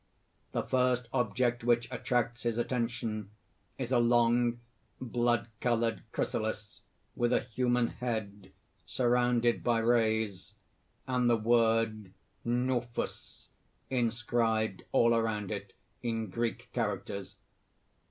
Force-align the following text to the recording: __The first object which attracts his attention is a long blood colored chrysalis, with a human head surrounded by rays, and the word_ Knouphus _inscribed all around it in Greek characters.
__The 0.59 0.67
first 0.67 1.07
object 1.13 1.63
which 1.63 1.87
attracts 1.91 2.41
his 2.41 2.57
attention 2.57 3.29
is 3.77 3.91
a 3.91 3.99
long 3.99 4.59
blood 4.99 5.47
colored 5.59 6.01
chrysalis, 6.11 6.81
with 7.15 7.31
a 7.31 7.41
human 7.41 7.85
head 7.89 8.51
surrounded 8.87 9.63
by 9.63 9.77
rays, 9.77 10.55
and 11.05 11.29
the 11.29 11.37
word_ 11.37 12.13
Knouphus 12.43 13.49
_inscribed 13.91 14.81
all 14.91 15.13
around 15.13 15.51
it 15.51 15.73
in 16.01 16.31
Greek 16.31 16.69
characters. 16.73 17.35